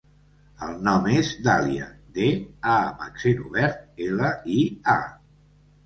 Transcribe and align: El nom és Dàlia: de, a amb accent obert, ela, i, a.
El 0.67 0.79
nom 0.87 1.05
és 1.19 1.29
Dàlia: 1.49 1.91
de, 2.17 2.31
a 2.79 2.81
amb 2.89 3.07
accent 3.11 3.47
obert, 3.47 3.87
ela, 4.11 4.37
i, 4.59 4.61
a. 5.01 5.03